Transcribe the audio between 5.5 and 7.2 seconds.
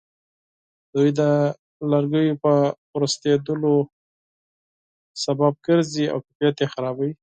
ګرځي او کیفیت یې خرابوي.